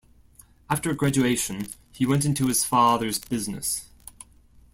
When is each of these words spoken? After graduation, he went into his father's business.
After 0.67 0.91
graduation, 0.95 1.67
he 1.91 2.07
went 2.07 2.25
into 2.25 2.47
his 2.47 2.65
father's 2.65 3.19
business. 3.19 3.85